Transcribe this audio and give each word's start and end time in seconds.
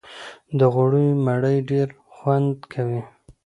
د 0.57 0.59
غوړيو 0.73 1.19
مړۍ 1.25 1.57
ډېره 1.69 1.93
خوند 2.15 2.53
کوي 2.73 3.01